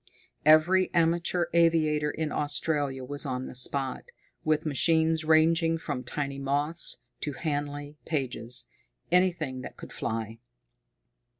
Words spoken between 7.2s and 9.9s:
Handley Pages anything that